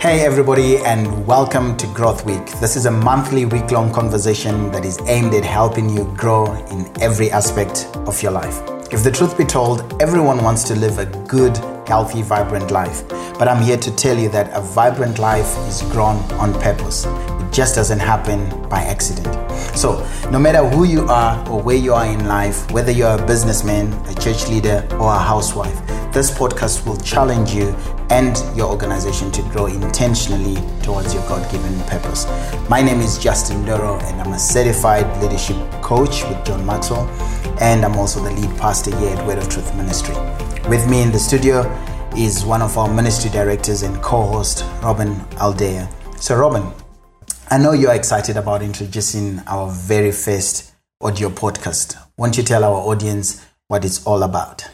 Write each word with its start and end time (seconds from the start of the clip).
Hey, 0.00 0.24
everybody, 0.24 0.76
and 0.76 1.26
welcome 1.26 1.76
to 1.76 1.86
Growth 1.88 2.24
Week. 2.24 2.46
This 2.60 2.76
is 2.76 2.86
a 2.86 2.90
monthly 2.90 3.46
week 3.46 3.72
long 3.72 3.92
conversation 3.92 4.70
that 4.70 4.84
is 4.84 4.96
aimed 5.06 5.34
at 5.34 5.42
helping 5.42 5.90
you 5.90 6.04
grow 6.16 6.54
in 6.66 6.88
every 7.02 7.32
aspect 7.32 7.90
of 8.06 8.22
your 8.22 8.30
life. 8.30 8.62
If 8.92 9.02
the 9.02 9.10
truth 9.10 9.36
be 9.36 9.44
told, 9.44 10.00
everyone 10.00 10.44
wants 10.44 10.62
to 10.68 10.76
live 10.76 11.00
a 11.00 11.06
good, 11.26 11.56
healthy, 11.88 12.22
vibrant 12.22 12.70
life. 12.70 13.08
But 13.40 13.48
I'm 13.48 13.60
here 13.60 13.76
to 13.76 13.96
tell 13.96 14.16
you 14.16 14.28
that 14.28 14.56
a 14.56 14.60
vibrant 14.60 15.18
life 15.18 15.52
is 15.66 15.82
grown 15.90 16.18
on 16.34 16.52
purpose. 16.60 17.04
It 17.04 17.52
just 17.52 17.74
doesn't 17.74 17.98
happen 17.98 18.48
by 18.68 18.82
accident. 18.82 19.26
So, 19.76 20.06
no 20.30 20.38
matter 20.38 20.64
who 20.64 20.84
you 20.84 21.08
are 21.08 21.36
or 21.48 21.60
where 21.60 21.76
you 21.76 21.92
are 21.92 22.06
in 22.06 22.28
life, 22.28 22.70
whether 22.70 22.92
you're 22.92 23.18
a 23.20 23.26
businessman, 23.26 23.92
a 24.06 24.14
church 24.14 24.46
leader, 24.46 24.86
or 24.92 25.12
a 25.12 25.18
housewife, 25.18 25.76
this 26.12 26.30
podcast 26.30 26.86
will 26.86 26.96
challenge 26.96 27.52
you 27.52 27.68
and 28.10 28.36
your 28.56 28.70
organization 28.70 29.30
to 29.30 29.42
grow 29.42 29.66
intentionally 29.66 30.56
towards 30.82 31.12
your 31.12 31.22
God 31.28 31.50
given 31.52 31.78
purpose. 31.80 32.26
My 32.68 32.80
name 32.80 33.00
is 33.00 33.18
Justin 33.18 33.64
Doro, 33.64 33.98
and 34.00 34.20
I'm 34.20 34.32
a 34.32 34.38
certified 34.38 35.06
leadership 35.22 35.56
coach 35.82 36.24
with 36.24 36.44
John 36.44 36.64
Maxwell, 36.64 37.06
and 37.60 37.84
I'm 37.84 37.96
also 37.96 38.22
the 38.22 38.30
lead 38.30 38.58
pastor 38.58 38.96
here 38.98 39.14
at 39.16 39.26
Word 39.26 39.38
of 39.38 39.48
Truth 39.48 39.74
Ministry. 39.76 40.14
With 40.68 40.88
me 40.88 41.02
in 41.02 41.12
the 41.12 41.18
studio 41.18 41.62
is 42.16 42.44
one 42.44 42.62
of 42.62 42.78
our 42.78 42.92
ministry 42.92 43.30
directors 43.30 43.82
and 43.82 44.02
co 44.02 44.22
host, 44.22 44.64
Robin 44.82 45.14
Aldea. 45.40 45.88
So, 46.16 46.36
Robin, 46.36 46.72
I 47.50 47.58
know 47.58 47.72
you're 47.72 47.94
excited 47.94 48.36
about 48.36 48.62
introducing 48.62 49.40
our 49.46 49.70
very 49.70 50.12
first 50.12 50.72
audio 51.00 51.28
podcast. 51.28 51.96
Won't 52.16 52.36
you 52.36 52.42
tell 52.42 52.64
our 52.64 52.74
audience 52.74 53.46
what 53.68 53.84
it's 53.84 54.04
all 54.06 54.22
about? 54.22 54.68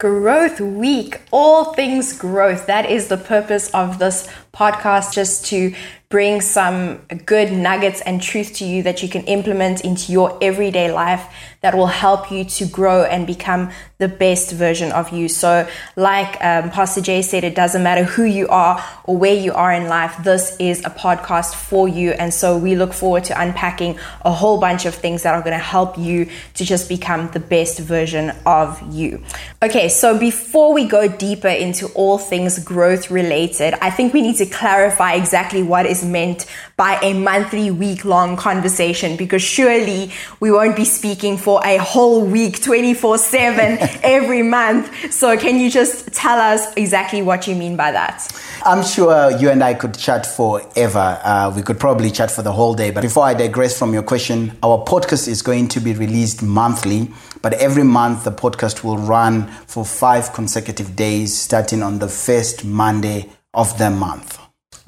Growth 0.00 0.60
Week, 0.60 1.22
all 1.32 1.74
things 1.74 2.16
growth. 2.16 2.66
That 2.66 2.88
is 2.88 3.08
the 3.08 3.16
purpose 3.16 3.68
of 3.70 3.98
this 3.98 4.28
podcast, 4.52 5.12
just 5.12 5.46
to 5.46 5.74
bring 6.08 6.40
some 6.40 6.96
good 7.26 7.52
nuggets 7.52 8.00
and 8.00 8.22
truth 8.22 8.54
to 8.54 8.64
you 8.64 8.82
that 8.82 9.02
you 9.02 9.08
can 9.10 9.22
implement 9.24 9.82
into 9.82 10.10
your 10.10 10.38
everyday 10.40 10.90
life 10.90 11.22
that 11.60 11.76
will 11.76 11.88
help 11.88 12.30
you 12.30 12.44
to 12.44 12.64
grow 12.64 13.02
and 13.02 13.26
become 13.26 13.70
the 13.98 14.08
best 14.08 14.52
version 14.52 14.90
of 14.92 15.12
you. 15.12 15.28
So, 15.28 15.68
like 15.96 16.42
um, 16.42 16.70
Pastor 16.70 17.02
Jay 17.02 17.20
said, 17.20 17.44
it 17.44 17.54
doesn't 17.54 17.82
matter 17.82 18.04
who 18.04 18.22
you 18.22 18.48
are 18.48 18.82
or 19.04 19.18
where 19.18 19.34
you 19.34 19.52
are 19.52 19.72
in 19.72 19.88
life, 19.88 20.16
this 20.22 20.56
is 20.58 20.80
a 20.86 20.90
podcast 20.90 21.54
for 21.54 21.88
you. 21.88 22.12
And 22.12 22.32
so, 22.32 22.56
we 22.56 22.74
look 22.76 22.94
forward 22.94 23.24
to 23.24 23.38
unpacking 23.38 23.98
a 24.24 24.32
whole 24.32 24.58
bunch 24.58 24.86
of 24.86 24.94
things 24.94 25.24
that 25.24 25.34
are 25.34 25.42
going 25.42 25.58
to 25.58 25.62
help 25.62 25.98
you 25.98 26.30
to 26.54 26.64
just 26.64 26.88
become 26.88 27.28
the 27.32 27.40
best 27.40 27.80
version 27.80 28.30
of 28.46 28.80
you. 28.94 29.22
Okay, 29.62 29.88
so 29.88 30.16
before 30.16 30.72
we 30.72 30.86
go 30.86 31.08
deeper 31.08 31.48
into 31.48 31.88
all 31.88 32.16
things 32.16 32.58
growth 32.60 33.10
related, 33.10 33.74
I 33.82 33.90
think 33.90 34.14
we 34.14 34.22
need 34.22 34.36
to 34.38 34.46
clarify 34.46 35.14
exactly 35.14 35.62
what 35.62 35.86
is 35.86 36.04
meant 36.04 36.46
by 36.76 36.98
a 37.02 37.12
monthly, 37.12 37.70
week 37.70 38.04
long 38.04 38.36
conversation 38.36 39.16
because 39.16 39.42
surely 39.42 40.12
we 40.40 40.50
won't 40.50 40.76
be 40.76 40.84
speaking 40.84 41.36
for 41.36 41.60
a 41.64 41.76
whole 41.78 42.24
week, 42.24 42.62
24 42.62 43.18
7 43.18 43.78
every 44.02 44.42
month. 44.42 45.12
So, 45.12 45.36
can 45.36 45.58
you 45.58 45.70
just 45.70 46.12
tell 46.12 46.38
us 46.38 46.72
exactly 46.76 47.22
what 47.22 47.46
you 47.46 47.54
mean 47.54 47.76
by 47.76 47.92
that? 47.92 48.26
I'm 48.64 48.84
sure 48.84 49.30
you 49.32 49.50
and 49.50 49.62
I 49.62 49.74
could 49.74 49.96
chat 49.96 50.26
forever. 50.26 51.20
Uh, 51.22 51.52
we 51.54 51.62
could 51.62 51.78
probably 51.78 52.10
chat 52.10 52.30
for 52.30 52.42
the 52.42 52.52
whole 52.52 52.74
day. 52.74 52.90
But 52.90 53.02
before 53.02 53.24
I 53.24 53.34
digress 53.34 53.78
from 53.78 53.92
your 53.92 54.02
question, 54.02 54.56
our 54.62 54.84
podcast 54.84 55.28
is 55.28 55.42
going 55.42 55.68
to 55.68 55.80
be 55.80 55.94
released 55.94 56.42
monthly. 56.42 57.10
But 57.40 57.54
every 57.54 57.84
month, 57.84 58.24
the 58.24 58.32
podcast 58.32 58.82
will 58.82 58.98
run 58.98 59.46
for 59.66 59.84
five 59.84 60.32
consecutive 60.32 60.96
days, 60.96 61.36
starting 61.36 61.82
on 61.82 61.98
the 62.00 62.08
first 62.08 62.64
Monday 62.64 63.30
of 63.54 63.76
the 63.78 63.90
month. 63.90 64.38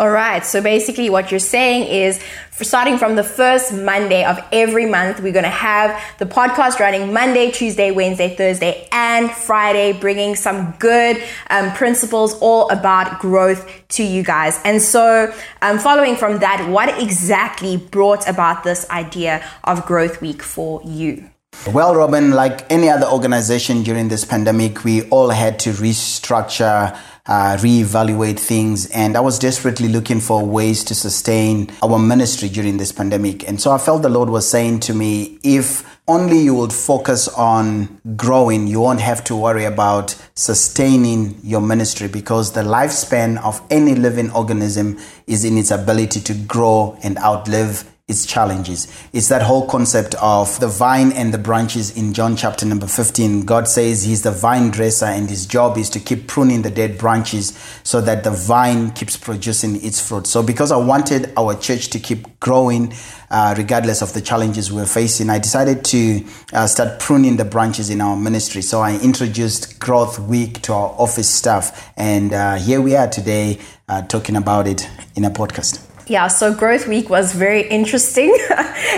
All 0.01 0.11
right. 0.11 0.47
So 0.47 0.63
basically, 0.63 1.11
what 1.11 1.31
you're 1.31 1.39
saying 1.39 1.87
is, 1.87 2.25
starting 2.53 2.97
from 2.97 3.17
the 3.17 3.23
first 3.23 3.71
Monday 3.71 4.25
of 4.25 4.41
every 4.51 4.87
month, 4.87 5.21
we're 5.21 5.35
going 5.35 5.45
to 5.45 5.51
have 5.51 6.03
the 6.19 6.25
podcast 6.25 6.79
running 6.79 7.13
Monday, 7.13 7.51
Tuesday, 7.51 7.91
Wednesday, 7.91 8.35
Thursday, 8.35 8.89
and 8.93 9.31
Friday, 9.31 9.93
bringing 9.93 10.37
some 10.37 10.75
good 10.79 11.23
um, 11.51 11.71
principles 11.73 12.33
all 12.41 12.71
about 12.71 13.19
growth 13.21 13.71
to 13.89 14.03
you 14.03 14.23
guys. 14.23 14.59
And 14.65 14.81
so, 14.81 15.35
um, 15.61 15.79
following 15.79 16.17
from 16.17 16.39
that, 16.39 16.67
what 16.71 16.99
exactly 16.99 17.77
brought 17.77 18.27
about 18.27 18.65
this 18.65 18.89
idea 18.89 19.47
of 19.65 19.85
Growth 19.85 20.23
Week 20.23 20.43
for 20.43 20.81
you? 20.83 21.29
Well, 21.73 21.95
Robin, 21.95 22.31
like 22.31 22.71
any 22.71 22.89
other 22.89 23.07
organization 23.07 23.83
during 23.83 24.09
this 24.09 24.25
pandemic, 24.25 24.83
we 24.83 25.03
all 25.11 25.29
had 25.29 25.59
to 25.61 25.71
restructure 25.73 26.99
uh, 27.27 27.57
reevaluate 27.61 28.39
things. 28.41 28.87
And 28.91 29.17
I 29.17 29.21
was 29.21 29.39
desperately 29.39 29.89
looking 29.89 30.21
for 30.21 30.45
ways 30.45 30.83
to 30.85 30.95
sustain 30.95 31.71
our 31.83 31.99
ministry 31.99 32.49
during 32.49 32.79
this 32.79 32.93
pandemic. 32.93 33.47
And 33.49 33.61
so 33.61 33.71
I 33.71 33.79
felt 33.79 34.03
the 34.03 34.09
Lord 34.09 34.31
was 34.31 34.49
saying 34.49 34.81
to 34.81 34.95
me, 34.95 35.39
if 35.45 35.99
only 36.09 36.39
you 36.39 36.55
would 36.55 36.73
focus 36.73 37.29
on 37.29 38.01
growing, 38.17 38.67
you 38.67 38.81
won't 38.81 39.01
have 39.01 39.23
to 39.25 39.37
worry 39.37 39.65
about 39.65 40.17
sustaining 40.35 41.39
your 41.45 41.61
ministry 41.61 42.09
because 42.09 42.53
the 42.53 42.63
lifespan 42.63 43.41
of 43.45 43.61
any 43.71 43.95
living 43.95 44.31
organism 44.33 44.99
is 45.27 45.45
in 45.45 45.57
its 45.57 45.71
ability 45.71 46.21
to 46.23 46.35
grow 46.35 46.99
and 47.05 47.17
outlive 47.19 47.85
its 48.11 48.27
challenges. 48.27 48.89
It's 49.13 49.29
that 49.29 49.43
whole 49.43 49.67
concept 49.67 50.15
of 50.17 50.59
the 50.61 50.67
vine 50.67 51.13
and 51.13 51.33
the 51.33 51.39
branches 51.39 51.97
in 51.97 52.13
John 52.13 52.37
chapter 52.37 52.67
number 52.67 52.87
15. 52.87 53.47
God 53.47 53.69
says 53.69 54.03
he's 54.03 54.23
the 54.23 54.33
vine 54.33 54.71
dresser 54.71 55.07
and 55.07 55.31
his 55.31 55.47
job 55.47 55.79
is 55.79 55.89
to 55.91 56.01
keep 56.01 56.27
pruning 56.27 56.63
the 56.63 56.71
dead 56.71 56.99
branches 56.99 57.57
so 57.85 58.01
that 58.01 58.25
the 58.25 58.31
vine 58.31 58.91
keeps 58.91 59.17
producing 59.17 59.83
its 59.85 60.07
fruit. 60.07 60.27
So 60.27 60.43
because 60.43 60.73
I 60.73 60.77
wanted 60.77 61.33
our 61.37 61.55
church 61.55 61.89
to 61.91 61.99
keep 61.99 62.41
growing, 62.41 62.93
uh, 63.31 63.55
regardless 63.57 64.03
of 64.03 64.13
the 64.13 64.21
challenges 64.21 64.73
we're 64.73 64.87
facing, 64.87 65.31
I 65.31 65.39
decided 65.39 65.85
to 65.87 66.25
uh, 66.53 66.67
start 66.67 66.99
pruning 66.99 67.37
the 67.37 67.45
branches 67.45 67.91
in 67.91 68.01
our 68.01 68.17
ministry. 68.17 68.63
So 68.63 68.81
I 68.81 68.99
introduced 68.99 69.79
Growth 69.79 70.19
Week 70.19 70.61
to 70.63 70.73
our 70.73 70.91
office 70.99 71.33
staff. 71.33 71.93
And 71.97 72.33
uh, 72.33 72.57
here 72.57 72.81
we 72.81 72.97
are 72.97 73.09
today 73.09 73.61
uh, 73.89 74.03
talking 74.03 74.37
about 74.37 74.67
it 74.67 74.89
in 75.15 75.25
a 75.25 75.31
podcast 75.31 75.90
yeah, 76.11 76.27
so 76.27 76.53
Growth 76.53 76.89
Week 76.89 77.09
was 77.09 77.33
very 77.33 77.69
interesting. 77.69 78.31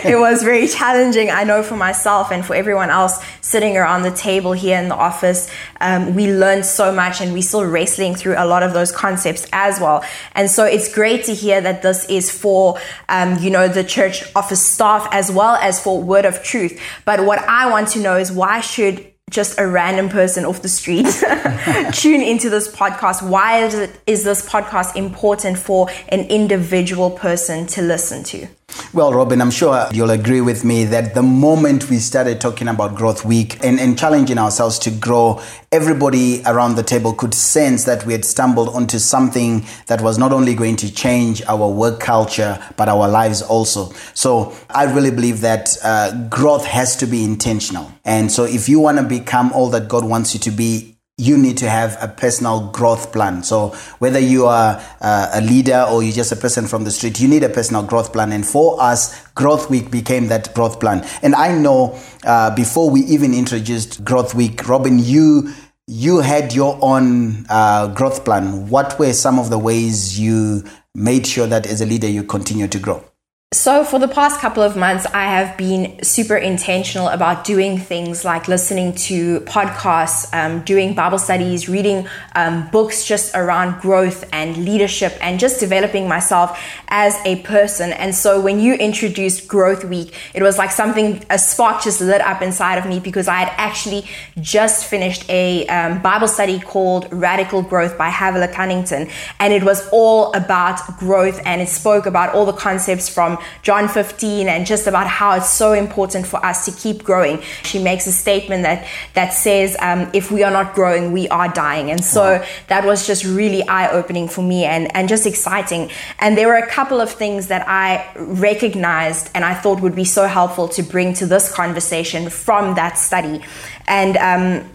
it 0.03 0.19
was 0.19 0.43
very 0.43 0.67
challenging, 0.67 1.31
I 1.31 1.45
know, 1.45 1.63
for 1.63 1.77
myself 1.77 2.33
and 2.33 2.43
for 2.43 2.57
everyone 2.57 2.89
else 2.89 3.23
sitting 3.43 3.77
around 3.77 4.01
the 4.01 4.13
table 4.13 4.53
here 4.55 4.79
in 4.79 4.89
the 4.89 4.95
office. 4.95 5.51
Um, 5.79 6.15
we 6.15 6.33
learned 6.33 6.65
so 6.65 6.91
much 6.91 7.21
and 7.21 7.35
we're 7.35 7.43
still 7.43 7.67
wrestling 7.67 8.15
through 8.15 8.37
a 8.39 8.47
lot 8.47 8.63
of 8.63 8.73
those 8.73 8.93
concepts 8.93 9.47
as 9.53 9.79
well. 9.79 10.03
And 10.35 10.51
so 10.51 10.65
it's 10.65 10.91
great 10.91 11.25
to 11.25 11.35
hear 11.35 11.61
that 11.61 11.83
this 11.83 12.07
is 12.07 12.31
for, 12.31 12.79
um, 13.11 13.37
you 13.41 13.51
know, 13.51 13.69
the 13.69 13.85
church 13.85 14.25
office 14.35 14.65
staff 14.65 15.07
as 15.13 15.31
well 15.31 15.57
as 15.57 15.79
for 15.79 16.03
Word 16.03 16.25
of 16.25 16.43
Truth. 16.43 16.81
But 17.05 17.27
what 17.27 17.41
I 17.41 17.71
want 17.71 17.89
to 17.89 17.99
know 17.99 18.17
is 18.17 18.33
why 18.33 18.61
should 18.61 19.12
just 19.33 19.59
a 19.59 19.67
random 19.67 20.09
person 20.09 20.45
off 20.45 20.63
the 20.63 20.69
street. 20.69 21.07
Tune 21.93 22.23
into 22.23 22.49
this 22.51 22.69
podcast. 22.69 23.29
Why 23.29 23.65
is, 23.65 23.75
it, 23.75 23.91
is 24.07 24.23
this 24.23 24.49
podcast 24.49 24.95
important 24.95 25.59
for 25.59 25.89
an 26.09 26.21
individual 26.27 27.11
person 27.11 27.67
to 27.69 27.83
listen 27.83 28.23
to 28.25 28.47
well, 28.93 29.13
Robin, 29.13 29.41
I'm 29.41 29.51
sure 29.51 29.87
you'll 29.93 30.11
agree 30.11 30.41
with 30.41 30.65
me 30.65 30.85
that 30.85 31.15
the 31.15 31.23
moment 31.23 31.89
we 31.89 31.99
started 31.99 32.41
talking 32.41 32.69
about 32.69 32.95
Growth 32.95 33.25
Week 33.25 33.63
and, 33.65 33.81
and 33.81 33.99
challenging 33.99 34.39
ourselves 34.39 34.79
to 34.81 34.91
grow, 34.91 35.41
everybody 35.71 36.43
around 36.45 36.77
the 36.77 36.83
table 36.83 37.15
could 37.15 37.35
sense 37.35 37.85
that 37.85 38.05
we 38.05 38.13
had 38.13 38.25
stumbled 38.25 38.69
onto 38.69 38.99
something 38.99 39.65
that 39.87 40.01
was 40.01 40.19
not 40.19 40.33
only 40.33 40.55
going 40.55 40.77
to 40.77 40.93
change 40.93 41.43
our 41.47 41.69
work 41.71 42.01
culture, 42.01 42.63
but 42.77 42.89
our 42.89 43.09
lives 43.09 43.43
also. 43.43 43.91
So 44.15 44.55
I 44.69 44.85
really 44.85 45.11
believe 45.11 45.41
that 45.41 45.77
uh, 45.83 46.29
growth 46.29 46.67
has 46.67 46.97
to 46.97 47.07
be 47.07 47.25
intentional. 47.25 47.91
And 48.05 48.31
so 48.31 48.45
if 48.45 48.69
you 48.69 48.81
want 48.81 48.99
to 48.99 49.05
become 49.05 49.53
all 49.53 49.71
that 49.71 49.89
God 49.89 50.05
wants 50.05 50.35
you 50.35 50.41
to 50.41 50.51
be, 50.51 50.92
you 51.19 51.37
need 51.37 51.59
to 51.59 51.69
have 51.69 51.97
a 52.01 52.09
personal 52.09 52.71
growth 52.71 53.13
plan. 53.13 53.43
So 53.43 53.69
whether 53.99 54.19
you 54.19 54.47
are 54.47 54.83
uh, 55.01 55.31
a 55.35 55.41
leader 55.41 55.87
or 55.89 56.03
you're 56.03 56.13
just 56.13 56.33
a 56.33 56.37
person 56.37 56.67
from 56.67 56.85
the 56.85 56.91
street, 56.91 57.21
you 57.21 57.29
need 57.29 57.43
a 57.43 57.49
personal 57.49 57.83
growth 57.83 58.13
plan. 58.13 58.33
And 58.33 58.47
for 58.47 58.81
us, 58.83 59.27
Growth 59.29 59.69
Week 59.69 59.91
became 59.91 60.29
that 60.29 60.55
growth 60.55 60.81
plan. 60.81 61.07
And 61.23 61.35
I 61.35 61.57
know 61.57 61.99
uh, 62.25 62.55
before 62.55 62.89
we 62.91 63.03
even 63.03 63.35
introduced 63.35 64.05
Growth 64.05 64.35
Week, 64.35 64.67
Robin, 64.67 64.99
you 64.99 65.53
you 65.87 66.21
had 66.21 66.55
your 66.55 66.79
own 66.81 67.45
uh, 67.51 67.89
growth 67.89 68.25
plan. 68.25 68.69
What 68.69 68.99
were 68.99 69.13
some 69.13 69.39
of 69.39 69.51
the 69.51 69.59
ways 69.59 70.19
you 70.19 70.65
made 70.95 71.27
sure 71.27 71.47
that 71.47 71.67
as 71.67 71.81
a 71.81 71.87
leader 71.87 72.09
you 72.09 72.23
continue 72.23 72.69
to 72.69 72.79
grow? 72.79 73.05
So, 73.53 73.85
for 73.85 73.99
the 73.99 74.09
past 74.09 74.41
couple 74.41 74.63
of 74.63 74.77
months, 74.77 75.05
I 75.13 75.25
have 75.25 75.59
been 75.59 76.03
super 76.03 76.39
intentional 76.39 77.09
about 77.09 77.45
doing 77.45 77.77
things 77.77 78.25
like 78.25 78.49
listening 78.49 78.95
to 78.95 79.41
podcasts, 79.41 80.27
um, 80.33 80.63
doing 80.63 80.95
Bible 80.95 81.19
studies, 81.19 81.69
reading 81.69 82.09
um, 82.35 82.67
books 82.71 83.05
just 83.05 83.35
around 83.35 83.83
growth 83.83 84.27
and 84.33 84.65
leadership, 84.65 85.19
and 85.21 85.39
just 85.39 85.61
developing 85.61 86.09
myself 86.09 86.59
as 86.89 87.15
a 87.27 87.43
person. 87.43 87.93
And 87.93 88.15
so, 88.15 88.41
when 88.41 88.59
you 88.59 88.73
introduced 88.73 89.49
Growth 89.49 89.85
Week, 89.85 90.15
it 90.33 90.43
was 90.43 90.57
like 90.57 90.71
something, 90.71 91.23
a 91.29 91.39
spark 91.39 91.83
just 91.83 92.01
lit 92.01 92.23
up 92.23 92.41
inside 92.41 92.79
of 92.79 92.87
me 92.87 93.01
because 93.01 93.29
I 93.29 93.35
had 93.35 93.53
actually 93.59 94.07
just 94.41 94.87
finished 94.87 95.29
a 95.29 95.67
um, 95.67 96.01
Bible 96.01 96.29
study 96.29 96.59
called 96.59 97.07
Radical 97.13 97.61
Growth 97.61 97.99
by 97.99 98.09
Havilah 98.09 98.49
Cunnington. 98.49 99.11
And 99.41 99.53
it 99.53 99.63
was 99.63 99.87
all 99.93 100.33
about 100.33 100.81
growth, 100.97 101.39
and 101.45 101.61
it 101.61 101.69
spoke 101.69 102.07
about 102.07 102.35
all 102.35 102.47
the 102.47 102.55
concepts 102.55 103.11
from 103.11 103.37
John 103.63 103.89
15 103.89 104.49
and 104.49 104.67
just 104.67 104.87
about 104.87 105.07
how 105.07 105.37
it's 105.37 105.51
so 105.51 105.73
important 105.73 106.27
for 106.27 106.45
us 106.45 106.65
to 106.67 106.73
keep 106.73 107.05
growing. 107.05 107.43
She 107.65 107.79
makes 107.79 108.07
a 108.07 108.13
statement 108.13 108.63
that 108.63 108.87
that 109.15 109.33
says, 109.33 109.77
um, 109.81 110.11
"If 110.13 110.31
we 110.31 110.43
are 110.45 110.51
not 110.51 110.75
growing, 110.75 111.13
we 111.13 111.29
are 111.29 111.49
dying." 111.49 111.91
And 111.91 112.05
so 112.05 112.39
wow. 112.39 112.45
that 112.69 112.85
was 112.85 113.07
just 113.07 113.25
really 113.25 113.63
eye 113.69 113.91
opening 113.91 114.29
for 114.29 114.43
me 114.43 114.65
and 114.65 114.95
and 114.97 115.09
just 115.09 115.27
exciting. 115.27 115.91
And 116.19 116.37
there 116.37 116.49
were 116.49 116.57
a 116.57 116.67
couple 116.67 117.01
of 117.01 117.11
things 117.11 117.49
that 117.49 117.69
I 117.69 118.07
recognized 118.17 119.31
and 119.35 119.45
I 119.45 119.55
thought 119.55 119.81
would 119.81 119.95
be 119.95 120.05
so 120.05 120.27
helpful 120.27 120.69
to 120.69 120.83
bring 120.83 121.15
to 121.15 121.27
this 121.27 121.53
conversation 121.53 122.29
from 122.31 122.75
that 122.75 122.99
study. 122.99 123.43
And 123.87 124.17
um, 124.17 124.71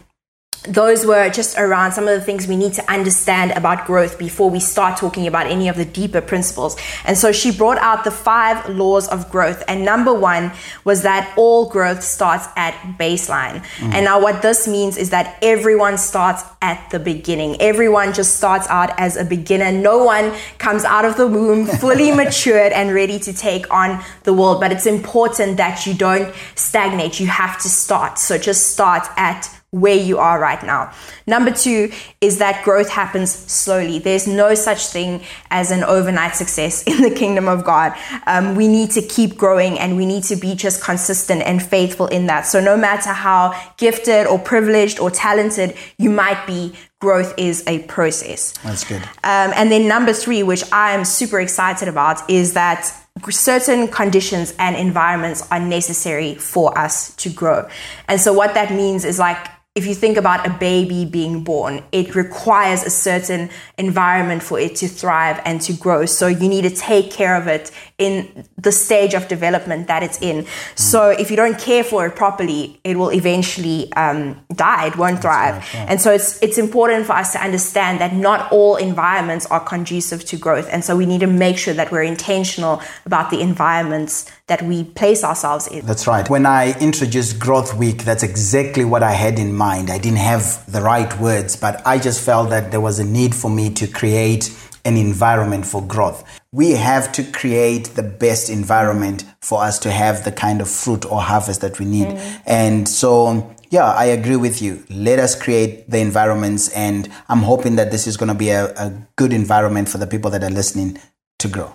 those 0.63 1.05
were 1.05 1.29
just 1.29 1.57
around 1.57 1.93
some 1.93 2.07
of 2.07 2.19
the 2.19 2.25
things 2.25 2.47
we 2.47 2.55
need 2.55 2.73
to 2.73 2.91
understand 2.91 3.51
about 3.51 3.85
growth 3.85 4.19
before 4.19 4.49
we 4.49 4.59
start 4.59 4.97
talking 4.97 5.27
about 5.27 5.47
any 5.47 5.69
of 5.69 5.77
the 5.77 5.85
deeper 5.85 6.21
principles. 6.21 6.75
And 7.05 7.17
so 7.17 7.31
she 7.31 7.51
brought 7.51 7.77
out 7.77 8.03
the 8.03 8.11
five 8.11 8.67
laws 8.69 9.07
of 9.07 9.29
growth. 9.31 9.63
And 9.67 9.85
number 9.85 10.13
one 10.13 10.51
was 10.83 11.03
that 11.03 11.33
all 11.37 11.69
growth 11.69 12.03
starts 12.03 12.47
at 12.55 12.73
baseline. 12.97 13.63
Mm. 13.77 13.93
And 13.93 14.05
now, 14.05 14.21
what 14.21 14.41
this 14.41 14.67
means 14.67 14.97
is 14.97 15.09
that 15.11 15.37
everyone 15.41 15.97
starts 15.97 16.43
at 16.61 16.89
the 16.91 16.99
beginning. 16.99 17.59
Everyone 17.61 18.13
just 18.13 18.35
starts 18.35 18.67
out 18.67 18.91
as 18.97 19.15
a 19.15 19.23
beginner. 19.23 19.71
No 19.71 20.03
one 20.03 20.33
comes 20.57 20.83
out 20.83 21.05
of 21.05 21.17
the 21.17 21.27
womb 21.27 21.65
fully 21.79 22.11
matured 22.11 22.73
and 22.73 22.93
ready 22.93 23.19
to 23.19 23.33
take 23.33 23.71
on 23.73 24.03
the 24.23 24.33
world. 24.33 24.59
But 24.59 24.71
it's 24.71 24.85
important 24.85 25.57
that 25.57 25.85
you 25.85 25.93
don't 25.93 26.33
stagnate. 26.55 27.19
You 27.19 27.27
have 27.27 27.61
to 27.61 27.69
start. 27.69 28.19
So 28.19 28.37
just 28.37 28.71
start 28.71 29.07
at 29.15 29.56
where 29.71 29.95
you 29.95 30.17
are 30.17 30.39
right 30.39 30.63
now. 30.63 30.93
Number 31.25 31.51
two 31.51 31.91
is 32.21 32.37
that 32.37 32.63
growth 32.63 32.89
happens 32.89 33.31
slowly. 33.31 33.99
There's 33.99 34.25
no 34.25 34.55
such 34.55 34.87
thing 34.87 35.23
as 35.51 35.71
an 35.71 35.83
overnight 35.83 36.35
success 36.35 36.83
in 36.83 37.01
the 37.01 37.11
kingdom 37.11 37.49
of 37.49 37.65
God. 37.65 37.93
Um, 38.27 38.55
we 38.55 38.69
need 38.69 38.91
to 38.91 39.01
keep 39.01 39.37
growing 39.37 39.77
and 39.77 39.97
we 39.97 40.05
need 40.05 40.23
to 40.25 40.37
be 40.37 40.55
just 40.55 40.81
consistent 40.81 41.41
and 41.41 41.61
faithful 41.61 42.07
in 42.07 42.27
that. 42.27 42.45
So, 42.45 42.61
no 42.61 42.77
matter 42.77 43.11
how 43.11 43.59
gifted 43.77 44.25
or 44.25 44.39
privileged 44.39 44.99
or 44.99 45.11
talented 45.11 45.75
you 45.97 46.09
might 46.09 46.47
be, 46.47 46.73
growth 46.99 47.33
is 47.37 47.63
a 47.67 47.79
process. 47.83 48.53
That's 48.63 48.85
good. 48.85 49.03
Um, 49.03 49.51
and 49.55 49.69
then 49.69 49.87
number 49.87 50.13
three, 50.13 50.43
which 50.43 50.63
I 50.71 50.93
am 50.93 51.03
super 51.03 51.41
excited 51.41 51.89
about, 51.89 52.29
is 52.29 52.53
that 52.53 52.91
certain 53.29 53.87
conditions 53.87 54.53
and 54.59 54.75
environments 54.75 55.45
are 55.51 55.59
necessary 55.59 56.35
for 56.35 56.77
us 56.77 57.15
to 57.17 57.29
grow. 57.29 57.67
And 58.07 58.21
so 58.21 58.31
what 58.31 58.53
that 58.53 58.71
means 58.71 59.05
is 59.05 59.19
like 59.19 59.45
if 59.77 59.85
you 59.85 59.93
think 59.93 60.17
about 60.17 60.47
a 60.47 60.49
baby 60.49 61.05
being 61.05 61.43
born, 61.43 61.83
it 61.91 62.15
requires 62.15 62.83
a 62.83 62.89
certain 62.89 63.51
environment 63.77 64.41
for 64.41 64.59
it 64.59 64.75
to 64.77 64.87
thrive 64.87 65.39
and 65.45 65.61
to 65.61 65.73
grow. 65.73 66.07
So 66.07 66.25
you 66.25 66.49
need 66.49 66.63
to 66.63 66.71
take 66.71 67.11
care 67.11 67.35
of 67.35 67.45
it 67.47 67.71
in 67.99 68.45
the 68.57 68.71
stage 68.71 69.13
of 69.13 69.27
development 69.27 69.87
that 69.87 70.01
it's 70.01 70.19
in. 70.19 70.45
Mm. 70.45 70.47
So 70.75 71.09
if 71.11 71.29
you 71.29 71.37
don't 71.37 71.59
care 71.59 71.83
for 71.83 72.07
it 72.07 72.15
properly, 72.15 72.79
it 72.83 72.97
will 72.97 73.11
eventually 73.11 73.93
um, 73.93 74.41
die. 74.55 74.87
It 74.87 74.97
won't 74.97 75.21
thrive. 75.21 75.55
Right, 75.55 75.73
yeah. 75.75 75.85
And 75.89 76.01
so 76.01 76.11
it's 76.11 76.41
it's 76.41 76.57
important 76.57 77.05
for 77.05 77.13
us 77.13 77.33
to 77.33 77.39
understand 77.39 78.01
that 78.01 78.13
not 78.13 78.51
all 78.51 78.77
environments 78.77 79.45
are 79.45 79.59
conducive 79.59 80.25
to 80.25 80.37
growth. 80.37 80.67
And 80.71 80.83
so 80.83 80.97
we 80.97 81.05
need 81.05 81.21
to 81.21 81.27
make 81.27 81.57
sure 81.59 81.75
that 81.75 81.91
we're 81.91 82.07
intentional 82.15 82.81
about 83.05 83.29
the 83.29 83.41
environments 83.41 84.25
that 84.47 84.61
we 84.61 84.85
place 84.85 85.23
ourselves 85.23 85.67
in. 85.67 85.85
That's 85.85 86.07
right. 86.07 86.27
When 86.29 86.45
I 86.45 86.73
introduced 86.79 87.37
Growth 87.37 87.73
Week, 87.75 88.05
that's 88.05 88.23
exactly 88.23 88.85
what 88.85 89.03
I 89.03 89.11
had 89.11 89.39
in 89.39 89.53
mind. 89.53 89.66
I 89.67 89.97
didn't 89.97 90.19
have 90.19 90.71
the 90.71 90.81
right 90.81 91.19
words, 91.19 91.55
but 91.55 91.85
I 91.85 91.99
just 91.99 92.23
felt 92.23 92.49
that 92.49 92.71
there 92.71 92.81
was 92.81 92.99
a 92.99 93.03
need 93.03 93.35
for 93.35 93.49
me 93.49 93.69
to 93.75 93.87
create 93.87 94.55
an 94.85 94.95
environment 94.95 95.65
for 95.65 95.81
growth. 95.85 96.23
We 96.53 96.71
have 96.71 97.11
to 97.13 97.23
create 97.23 97.87
the 97.95 98.03
best 98.03 98.49
environment 98.49 99.25
for 99.41 99.61
us 99.61 99.79
to 99.79 99.91
have 99.91 100.23
the 100.23 100.31
kind 100.31 100.61
of 100.61 100.69
fruit 100.69 101.05
or 101.05 101.21
harvest 101.21 101.61
that 101.61 101.77
we 101.79 101.85
need. 101.85 102.07
Mm. 102.07 102.41
And 102.45 102.89
so, 102.89 103.53
yeah, 103.69 103.91
I 103.91 104.05
agree 104.05 104.37
with 104.37 104.61
you. 104.61 104.83
Let 104.89 105.19
us 105.19 105.39
create 105.39 105.89
the 105.89 105.99
environments, 105.99 106.69
and 106.69 107.09
I'm 107.27 107.41
hoping 107.41 107.75
that 107.75 107.91
this 107.91 108.07
is 108.07 108.15
going 108.15 108.29
to 108.29 108.35
be 108.35 108.49
a, 108.49 108.73
a 108.75 109.07
good 109.17 109.33
environment 109.33 109.89
for 109.89 109.97
the 109.97 110.07
people 110.07 110.31
that 110.31 110.43
are 110.43 110.49
listening 110.49 110.97
to 111.39 111.49
grow. 111.49 111.73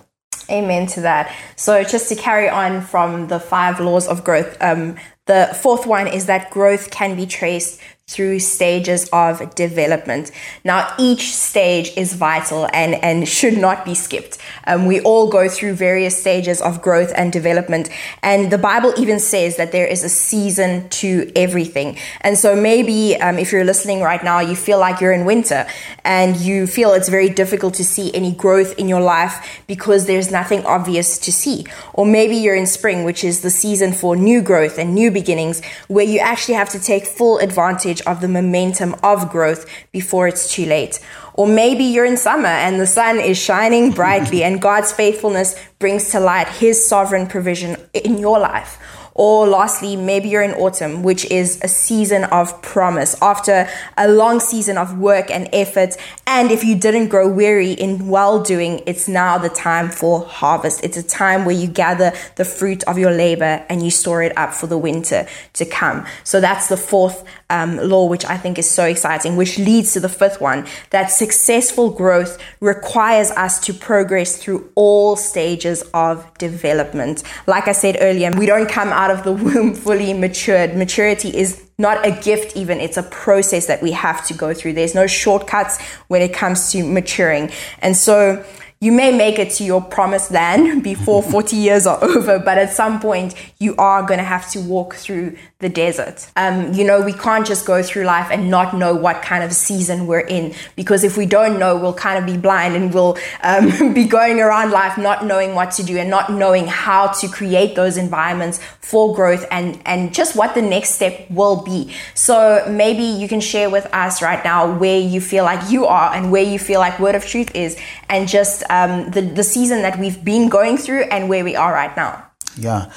Amen 0.49 0.87
to 0.87 1.01
that. 1.01 1.33
So, 1.55 1.83
just 1.83 2.09
to 2.09 2.15
carry 2.15 2.49
on 2.49 2.81
from 2.81 3.27
the 3.27 3.39
five 3.39 3.79
laws 3.79 4.07
of 4.07 4.23
growth, 4.23 4.57
um, 4.59 4.97
the 5.25 5.57
fourth 5.61 5.85
one 5.85 6.07
is 6.07 6.25
that 6.25 6.51
growth 6.51 6.91
can 6.91 7.15
be 7.15 7.25
traced 7.25 7.79
through 8.07 8.37
stages 8.37 9.09
of 9.13 9.55
development. 9.55 10.29
Now, 10.65 10.93
each 10.99 11.33
stage 11.33 11.95
is 11.95 12.13
vital 12.13 12.67
and, 12.73 12.95
and 12.95 13.27
should 13.27 13.57
not 13.57 13.85
be 13.85 13.95
skipped. 13.95 14.37
Um, 14.67 14.87
we 14.87 14.99
all 15.01 15.29
go 15.29 15.47
through 15.47 15.75
various 15.75 16.19
stages 16.19 16.61
of 16.61 16.81
growth 16.81 17.13
and 17.15 17.31
development. 17.31 17.89
And 18.21 18.51
the 18.51 18.57
Bible 18.57 18.93
even 18.97 19.21
says 19.21 19.55
that 19.55 19.71
there 19.71 19.87
is 19.87 20.03
a 20.03 20.09
season 20.09 20.89
to 20.89 21.31
everything. 21.33 21.97
And 22.19 22.37
so 22.37 22.57
maybe 22.57 23.15
um, 23.15 23.39
if 23.39 23.53
you're 23.53 23.63
listening 23.63 24.01
right 24.01 24.21
now, 24.21 24.41
you 24.41 24.57
feel 24.57 24.79
like 24.79 24.99
you're 24.99 25.13
in 25.13 25.23
winter 25.23 25.65
and 26.03 26.35
you 26.35 26.67
feel 26.67 26.91
it's 26.91 27.09
very 27.09 27.29
difficult 27.29 27.73
to 27.75 27.85
see 27.85 28.13
any 28.13 28.33
growth 28.33 28.77
in 28.77 28.89
your 28.89 29.01
life 29.01 29.63
because 29.65 30.07
there's 30.07 30.29
nothing 30.29 30.65
obvious 30.65 31.17
to 31.19 31.31
see. 31.31 31.65
Or 31.93 32.05
maybe 32.05 32.35
you're 32.35 32.55
in 32.55 32.67
spring, 32.67 33.05
which 33.05 33.23
is 33.23 33.41
the 33.41 33.49
season 33.49 33.93
for 33.93 34.17
new 34.17 34.41
growth 34.41 34.77
and 34.77 34.93
new 34.93 35.09
beginnings, 35.09 35.63
where 35.87 36.05
you 36.05 36.19
actually 36.19 36.55
have 36.55 36.69
to 36.71 36.79
take 36.79 37.05
full 37.05 37.37
advantage 37.37 37.92
advantage 37.93 38.07
of 38.07 38.21
the 38.21 38.27
momentum 38.27 38.95
of 39.03 39.29
growth 39.29 39.65
before 39.91 40.27
it's 40.27 40.51
too 40.53 40.65
late. 40.65 40.99
Or 41.35 41.47
maybe 41.47 41.83
you're 41.83 42.05
in 42.05 42.17
summer 42.17 42.47
and 42.47 42.79
the 42.79 42.87
sun 42.87 43.19
is 43.19 43.37
shining 43.37 43.91
brightly 43.95 44.43
and 44.43 44.61
God's 44.61 44.91
faithfulness 44.91 45.55
brings 45.79 46.11
to 46.11 46.19
light 46.19 46.47
his 46.47 46.85
sovereign 46.85 47.27
provision 47.27 47.77
in 47.93 48.17
your 48.17 48.39
life. 48.39 48.77
Or 49.15 49.47
lastly, 49.47 49.95
maybe 49.95 50.29
you're 50.29 50.41
in 50.41 50.55
autumn, 50.55 51.03
which 51.03 51.25
is 51.25 51.59
a 51.61 51.67
season 51.67 52.23
of 52.25 52.61
promise 52.63 53.15
after 53.21 53.69
a 53.95 54.07
long 54.07 54.39
season 54.39 54.77
of 54.77 54.97
work 54.97 55.29
and 55.29 55.47
effort. 55.53 55.97
And 56.25 56.49
if 56.49 56.63
you 56.63 56.75
didn't 56.75 57.09
grow 57.09 57.31
weary 57.31 57.73
in 57.73 58.09
well 58.09 58.41
doing, 58.41 58.81
it's 58.87 59.07
now 59.07 59.37
the 59.37 59.49
time 59.49 59.89
for 59.89 60.25
harvest. 60.25 60.83
It's 60.83 60.97
a 60.97 61.03
time 61.03 61.45
where 61.45 61.55
you 61.55 61.67
gather 61.67 62.11
the 62.37 62.45
fruit 62.45 62.83
of 62.85 62.97
your 62.97 63.11
labor 63.11 63.63
and 63.69 63.83
you 63.83 63.91
store 63.91 64.23
it 64.23 64.35
up 64.35 64.53
for 64.53 64.65
the 64.65 64.79
winter 64.79 65.27
to 65.53 65.65
come. 65.65 66.07
So 66.23 66.41
that's 66.41 66.67
the 66.67 66.77
fourth 66.77 67.23
um, 67.53 67.77
law, 67.77 68.05
which 68.07 68.25
I 68.25 68.37
think 68.37 68.57
is 68.57 68.69
so 68.69 68.85
exciting, 68.85 69.37
which 69.37 69.59
leads 69.59 69.93
to 69.93 69.99
the 69.99 70.09
fifth 70.09 70.41
one 70.41 70.65
that 70.89 71.11
successful 71.11 71.91
growth 71.91 72.33
requires 72.59 73.29
us 73.31 73.59
to 73.65 73.73
progress 73.73 74.37
through 74.41 74.71
all 74.73 75.15
stages 75.15 75.83
of 75.93 76.15
development. 76.39 77.21
Like 77.45 77.67
I 77.67 77.73
said 77.73 77.97
earlier, 78.01 78.31
we 78.31 78.47
don't 78.47 78.69
come 78.69 78.89
out 78.89 79.03
out 79.03 79.11
of 79.11 79.23
the 79.23 79.31
womb 79.43 79.73
fully 79.73 80.13
matured. 80.13 80.75
Maturity 80.75 81.35
is 81.35 81.61
not 81.77 82.05
a 82.05 82.11
gift, 82.11 82.55
even. 82.55 82.79
It's 82.79 82.97
a 82.97 83.03
process 83.03 83.65
that 83.67 83.81
we 83.81 83.91
have 83.91 84.25
to 84.27 84.33
go 84.33 84.53
through. 84.53 84.73
There's 84.73 84.95
no 84.95 85.07
shortcuts 85.07 85.81
when 86.07 86.21
it 86.21 86.33
comes 86.33 86.71
to 86.71 86.83
maturing. 86.83 87.51
And 87.81 87.97
so 87.97 88.45
you 88.83 88.91
may 88.91 89.15
make 89.15 89.39
it 89.39 89.49
to 89.49 89.63
your 89.63 89.81
promised 89.81 90.29
land 90.29 90.83
before 90.91 91.23
40 91.33 91.55
years 91.55 91.87
are 91.87 92.03
over, 92.03 92.37
but 92.37 92.57
at 92.57 92.73
some 92.73 92.99
point 92.99 93.33
you 93.59 93.75
are 93.77 94.03
going 94.03 94.17
to 94.17 94.25
have 94.25 94.49
to 94.51 94.59
walk 94.59 94.95
through 94.95 95.37
the 95.59 95.69
desert. 95.69 96.29
Um, 96.35 96.73
you 96.73 96.83
know, 96.83 96.99
we 96.99 97.13
can't 97.13 97.47
just 97.47 97.65
go 97.65 97.81
through 97.81 98.03
life 98.03 98.29
and 98.29 98.51
not 98.51 98.75
know 98.75 98.93
what 98.93 99.21
kind 99.21 99.43
of 99.43 99.53
season 99.53 100.05
we're 100.05 100.19
in 100.19 100.53
because 100.75 101.05
if 101.05 101.15
we 101.15 101.25
don't 101.25 101.57
know, 101.57 101.77
we'll 101.77 101.93
kind 101.93 102.17
of 102.19 102.25
be 102.25 102.37
blind 102.37 102.75
and 102.75 102.93
we'll 102.93 103.17
um, 103.43 103.93
be 103.93 104.03
going 104.03 104.41
around 104.41 104.71
life 104.71 104.97
not 104.97 105.25
knowing 105.25 105.55
what 105.55 105.71
to 105.71 105.83
do 105.83 105.97
and 105.97 106.09
not 106.09 106.29
knowing 106.33 106.67
how 106.67 107.07
to 107.07 107.29
create 107.29 107.75
those 107.75 107.95
environments 107.95 108.59
for 108.81 109.15
growth 109.15 109.45
and, 109.49 109.81
and 109.85 110.13
just 110.13 110.35
what 110.35 110.53
the 110.53 110.61
next 110.61 110.95
step 110.95 111.25
will 111.31 111.63
be. 111.63 111.95
So 112.13 112.65
maybe 112.69 113.03
you 113.03 113.29
can 113.29 113.39
share 113.39 113.69
with 113.69 113.85
us 113.93 114.21
right 114.21 114.43
now 114.43 114.77
where 114.77 114.99
you 114.99 115.21
feel 115.21 115.45
like 115.45 115.71
you 115.71 115.85
are 115.85 116.13
and 116.13 116.29
where 116.29 116.43
you 116.43 116.59
feel 116.59 116.81
like 116.81 116.99
Word 116.99 117.15
of 117.15 117.25
Truth 117.25 117.55
is 117.55 117.77
and 118.09 118.27
just 118.27 118.63
um, 118.73 119.11
the, 119.11 119.21
the 119.21 119.43
season 119.43 119.83
that 119.83 119.99
we've 119.99 120.23
been 120.23 120.49
going 120.49 120.77
through 120.77 121.03
and 121.03 121.29
where 121.29 121.43
we 121.43 121.55
are 121.55 121.71
right 121.71 121.95
now. 121.95 122.25
Yeah. 122.57 122.91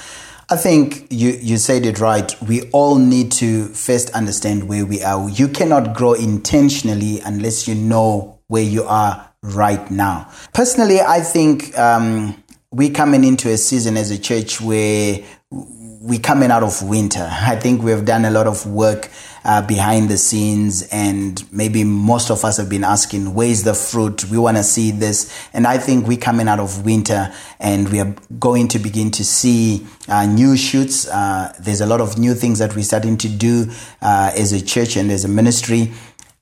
I 0.49 0.57
think 0.57 1.09
you, 1.11 1.31
you 1.31 1.59
said 1.59 1.85
it 1.85 1.99
right. 2.01 2.35
We 2.41 2.63
all 2.71 2.97
need 2.97 3.33
to 3.33 3.67
first 3.69 4.11
understand 4.11 4.69
where 4.69 4.87
we 4.87 5.03
are. 5.03 5.29
You 5.29 5.49
cannot 5.49 5.95
grow 5.95 6.15
intentionally 6.15 7.21
unless 7.21 7.69
you 7.69 7.75
know 7.75 8.39
where 8.47 8.63
you 8.63 8.85
are 8.85 9.29
right 9.43 9.91
now. 9.91 10.31
Personally, 10.55 11.01
I 11.01 11.21
think 11.21 11.77
um, 11.77 12.43
we're 12.71 12.93
coming 12.93 13.25
into 13.25 13.51
a 13.51 13.57
season 13.57 13.97
as 13.97 14.11
a 14.11 14.19
church 14.19 14.61
where 14.61 15.21
we're 15.51 16.21
coming 16.21 16.53
out 16.53 16.63
of 16.63 16.81
winter. 16.83 17.29
I 17.31 17.57
think 17.57 17.83
we've 17.83 18.05
done 18.05 18.25
a 18.25 18.31
lot 18.31 18.47
of 18.47 18.65
work 18.67 19.11
uh, 19.47 19.63
behind 19.63 20.09
the 20.09 20.19
scenes, 20.19 20.83
and 20.91 21.45
maybe 21.53 21.85
most 21.85 22.31
of 22.31 22.45
us 22.45 22.57
have 22.57 22.69
been 22.69 22.83
asking, 22.83 23.33
"Where's 23.33 23.63
the 23.63 23.75
fruit? 23.75 24.29
We 24.29 24.39
want 24.39 24.57
to 24.57 24.65
see 24.65 24.91
this." 24.91 25.33
And 25.55 25.69
I 25.69 25.79
think 25.79 26.09
we're 26.09 26.19
coming 26.19 26.49
out 26.49 26.59
of 26.59 26.85
winter, 26.85 27.33
and 27.61 27.89
we 27.89 28.01
are 28.01 28.13
going 28.41 28.67
to 28.69 28.81
begin 28.81 29.13
to 29.13 29.25
see 29.25 29.87
uh, 30.09 30.27
new 30.27 30.57
shoots. 30.57 31.07
Uh, 31.07 31.55
there's 31.61 31.81
a 31.81 31.87
lot 31.87 32.01
of 32.01 32.19
new 32.19 32.35
things 32.35 32.59
that 32.59 32.75
we're 32.75 32.83
starting 32.83 33.17
to 33.19 33.29
do 33.29 33.71
uh, 34.03 34.33
as 34.37 34.53
a 34.53 34.61
church 34.61 34.97
and 34.97 35.13
as 35.13 35.25
a 35.25 35.29
ministry, 35.29 35.93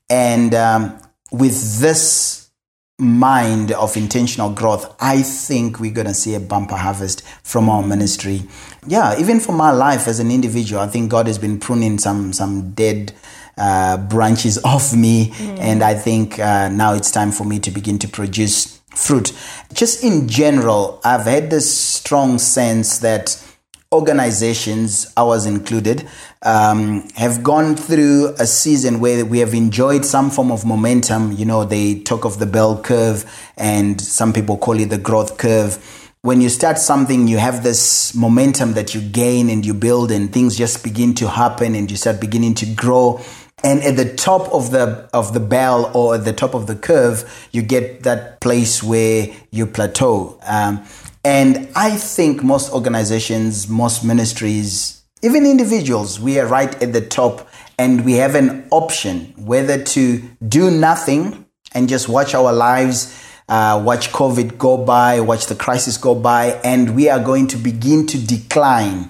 and 0.09 0.55
um, 0.55 0.99
with 1.31 1.79
this 1.79 2.44
mind 2.97 3.71
of 3.73 3.97
intentional 3.97 4.49
growth, 4.49 4.95
I 4.99 5.21
think 5.21 5.79
we're 5.79 5.93
going 5.93 6.07
to 6.07 6.13
see 6.13 6.33
a 6.33 6.39
bumper 6.39 6.75
harvest 6.75 7.23
from 7.43 7.69
our 7.69 7.83
ministry. 7.83 8.43
Yeah, 8.87 9.19
even 9.19 9.39
for 9.39 9.51
my 9.51 9.71
life 9.71 10.07
as 10.07 10.19
an 10.19 10.31
individual, 10.31 10.81
I 10.81 10.87
think 10.87 11.11
God 11.11 11.27
has 11.27 11.37
been 11.37 11.59
pruning 11.59 11.97
some 11.97 12.31
some 12.31 12.71
dead 12.71 13.13
uh, 13.57 13.97
branches 13.97 14.57
off 14.63 14.93
me, 14.93 15.31
mm. 15.31 15.59
and 15.59 15.83
I 15.83 15.95
think 15.95 16.39
uh, 16.39 16.69
now 16.69 16.93
it's 16.93 17.11
time 17.11 17.31
for 17.31 17.43
me 17.43 17.59
to 17.59 17.71
begin 17.71 17.99
to 17.99 18.07
produce 18.07 18.79
fruit. 18.95 19.33
Just 19.73 20.03
in 20.03 20.27
general, 20.29 21.01
I've 21.03 21.25
had 21.25 21.49
this 21.49 21.77
strong 21.77 22.39
sense 22.39 22.99
that 22.99 23.41
organizations, 23.91 25.13
ours 25.15 25.45
included, 25.45 26.07
um, 26.41 27.07
have 27.15 27.43
gone 27.43 27.75
through 27.75 28.33
a 28.39 28.45
season 28.45 28.99
where 28.99 29.25
we 29.25 29.39
have 29.39 29.53
enjoyed 29.53 30.05
some 30.05 30.29
form 30.29 30.51
of 30.51 30.65
momentum. 30.65 31.31
You 31.33 31.45
know, 31.45 31.63
they 31.63 31.99
talk 31.99 32.25
of 32.25 32.39
the 32.39 32.45
bell 32.45 32.81
curve, 32.81 33.25
and 33.57 33.99
some 33.99 34.33
people 34.33 34.57
call 34.57 34.79
it 34.79 34.89
the 34.89 34.97
growth 34.97 35.37
curve. 35.37 36.11
When 36.21 36.41
you 36.41 36.49
start 36.49 36.79
something, 36.79 37.27
you 37.27 37.37
have 37.37 37.63
this 37.63 38.15
momentum 38.15 38.73
that 38.73 38.95
you 38.95 39.01
gain 39.01 39.49
and 39.49 39.65
you 39.65 39.73
build, 39.73 40.11
and 40.11 40.33
things 40.33 40.57
just 40.57 40.83
begin 40.83 41.13
to 41.15 41.29
happen, 41.29 41.75
and 41.75 41.89
you 41.89 41.97
start 41.97 42.19
beginning 42.19 42.55
to 42.55 42.65
grow. 42.65 43.21
And 43.63 43.81
at 43.83 43.95
the 43.95 44.13
top 44.13 44.51
of 44.51 44.71
the 44.71 45.09
of 45.13 45.33
the 45.33 45.39
bell 45.39 45.89
or 45.95 46.15
at 46.15 46.25
the 46.25 46.33
top 46.33 46.53
of 46.53 46.67
the 46.67 46.75
curve, 46.75 47.47
you 47.51 47.61
get 47.61 48.03
that 48.03 48.41
place 48.41 48.83
where 48.83 49.29
you 49.51 49.65
plateau. 49.65 50.39
Um, 50.45 50.83
and 51.25 51.67
I 51.75 51.97
think 51.97 52.43
most 52.43 52.71
organizations, 52.71 53.67
most 53.67 54.05
ministries, 54.05 55.01
even 55.23 55.47
individuals, 55.47 56.19
we 56.19 56.39
are 56.39 56.45
right 56.45 56.71
at 56.83 56.93
the 56.93 57.01
top 57.01 57.49
and 57.79 58.05
we 58.05 58.13
have 58.13 58.35
an 58.35 58.67
option 58.69 59.33
whether 59.35 59.83
to 59.83 60.19
do 60.47 60.69
nothing 60.69 61.47
and 61.73 61.89
just 61.89 62.07
watch 62.07 62.35
our 62.35 62.53
lives, 62.53 63.19
uh, 63.49 63.81
watch 63.83 64.11
COVID 64.11 64.59
go 64.59 64.77
by, 64.77 65.19
watch 65.19 65.47
the 65.47 65.55
crisis 65.55 65.97
go 65.97 66.13
by, 66.13 66.59
and 66.63 66.95
we 66.95 67.09
are 67.09 67.19
going 67.19 67.47
to 67.47 67.57
begin 67.57 68.05
to 68.05 68.19
decline. 68.19 69.09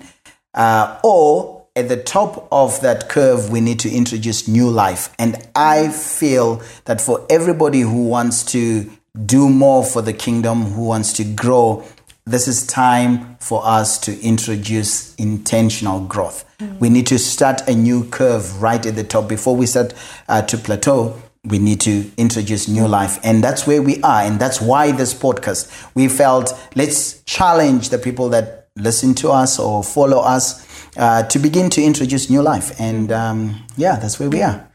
Uh, 0.54 0.98
or 1.04 1.68
at 1.76 1.90
the 1.90 2.02
top 2.02 2.48
of 2.50 2.80
that 2.80 3.10
curve, 3.10 3.50
we 3.50 3.60
need 3.60 3.82
to 3.82 3.92
introduce 3.94 4.48
new 4.48 4.70
life. 4.70 5.14
And 5.20 5.36
I 5.54 5.90
feel 5.90 6.62
that 6.86 7.02
for 7.02 7.26
everybody 7.30 7.82
who 7.82 8.08
wants 8.08 8.46
to 8.54 8.90
do 9.26 9.50
more 9.50 9.84
for 9.84 10.02
the 10.02 10.14
kingdom, 10.14 10.64
who 10.64 10.86
wants 10.86 11.14
to 11.14 11.24
grow, 11.24 11.86
this 12.26 12.48
is 12.48 12.66
time 12.66 13.38
for 13.40 13.62
us 13.64 14.00
to 14.00 14.20
introduce 14.22 15.14
intentional 15.16 16.00
growth. 16.00 16.44
Mm-hmm. 16.58 16.80
We 16.80 16.90
need 16.90 17.06
to 17.08 17.20
start 17.20 17.68
a 17.68 17.76
new 17.76 18.04
curve 18.06 18.62
right 18.62 18.84
at 18.84 18.96
the 18.96 19.04
top. 19.04 19.30
Before 19.30 19.56
we 19.56 19.68
start 19.68 19.94
uh, 20.28 20.42
to 20.44 20.58
plateau, 20.58 21.22
we 21.44 21.60
need 21.60 21.82
to 21.82 22.10
introduce 22.18 22.68
new 22.68 22.88
life. 22.88 23.20
And 23.24 23.44
that's 23.44 23.68
where 23.68 23.82
we 23.82 24.02
are. 24.02 24.24
And 24.24 24.40
that's 24.40 24.60
why 24.60 24.92
this 24.92 25.14
podcast, 25.14 25.72
we 25.94 26.08
felt 26.08 26.52
let's 26.76 27.22
challenge 27.24 27.90
the 27.90 28.00
people 28.00 28.30
that 28.30 28.70
listen 28.76 29.14
to 29.16 29.30
us 29.30 29.60
or 29.60 29.84
follow 29.84 30.20
us 30.20 30.66
uh, 30.98 31.24
to 31.24 31.38
begin 31.38 31.70
to 31.70 31.84
introduce 31.84 32.32
new 32.32 32.42
life. 32.42 32.80
And 32.80 33.12
um, 33.12 33.64
yeah, 33.78 33.98
that's 33.98 34.20
where 34.20 34.32
we 34.32 34.42
are. 34.42 34.68